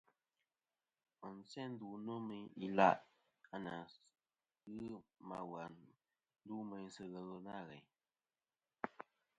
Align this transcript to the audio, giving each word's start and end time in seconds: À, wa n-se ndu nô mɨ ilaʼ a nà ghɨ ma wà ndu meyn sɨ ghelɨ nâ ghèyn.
À, 1.23 1.25
wa 1.29 1.37
n-se 1.39 1.61
ndu 1.71 1.87
nô 2.05 2.15
mɨ 2.27 2.35
ilaʼ 2.65 2.97
a 3.53 3.55
nà 3.65 3.73
ghɨ 4.77 4.97
ma 5.29 5.37
wà 5.51 5.61
ndu 6.43 6.55
meyn 6.69 6.89
sɨ 6.95 7.03
ghelɨ 7.11 7.35
nâ 7.45 7.55
ghèyn. 7.67 7.85